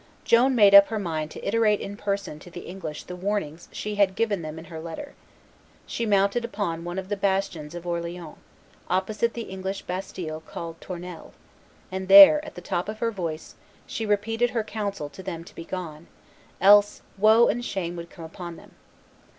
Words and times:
Joan 0.25 0.55
made 0.55 0.73
up 0.73 0.87
her 0.87 0.97
mind 0.97 1.29
to 1.29 1.47
iterate 1.47 1.79
in 1.79 1.95
person 1.95 2.39
to 2.39 2.49
the 2.49 2.61
English 2.61 3.03
the 3.03 3.15
warnings 3.15 3.69
she 3.71 3.93
had 4.01 4.15
given 4.15 4.41
them 4.41 4.57
in 4.57 4.65
her 4.65 4.79
letter. 4.81 5.13
She 5.85 6.07
mounted 6.07 6.43
upon 6.43 6.83
one 6.83 6.97
of 6.97 7.07
the 7.07 7.15
bastions 7.15 7.75
of 7.75 7.85
Orleans, 7.85 8.37
opposite 8.89 9.35
the 9.35 9.43
English 9.43 9.83
bastille 9.83 10.41
called 10.41 10.81
Tournelles, 10.81 11.33
and 11.91 12.07
there, 12.07 12.43
at 12.43 12.55
the 12.55 12.61
top 12.61 12.89
of 12.89 12.97
her 12.97 13.11
voice, 13.11 13.53
she 13.85 14.07
repeated 14.07 14.49
her 14.49 14.63
counsel 14.63 15.07
to 15.09 15.21
them 15.21 15.43
to 15.43 15.53
be 15.53 15.65
gone; 15.65 16.07
else, 16.59 17.03
woe 17.19 17.47
and 17.47 17.63
shame 17.63 17.95
would 17.95 18.09
come 18.09 18.25
upon 18.25 18.55
them. 18.55 18.71